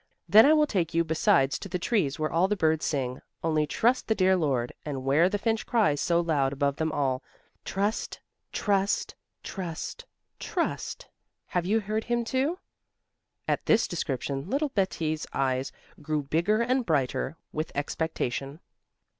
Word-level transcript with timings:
Then 0.27 0.47
I 0.47 0.53
will 0.53 0.65
take 0.65 0.95
you 0.95 1.03
besides 1.03 1.59
to 1.59 1.69
the 1.69 1.77
trees 1.77 2.17
where 2.17 2.31
all 2.31 2.47
the 2.47 2.55
birds 2.55 2.85
sing 2.85 3.21
'Only 3.43 3.67
trust 3.67 4.07
the 4.07 4.15
dear 4.15 4.35
Lord!' 4.35 4.73
and 4.83 5.03
where 5.05 5.29
the 5.29 5.37
finch 5.37 5.63
cries 5.67 6.01
so 6.01 6.19
loud 6.19 6.51
above 6.53 6.77
them 6.77 6.91
all: 6.91 7.21
'Trust! 7.65 8.19
Trust! 8.51 9.13
Trust! 9.43 10.05
Trust!' 10.39 11.07
Have 11.49 11.67
you 11.67 11.81
heard 11.81 12.05
him 12.05 12.25
too?" 12.25 12.57
At 13.47 13.63
this 13.67 13.87
description 13.87 14.49
little 14.49 14.69
Betti's 14.69 15.27
eyes 15.33 15.71
grew 16.01 16.23
bigger 16.23 16.63
and 16.63 16.83
brighter 16.83 17.37
with 17.53 17.71
expectation. 17.75 18.59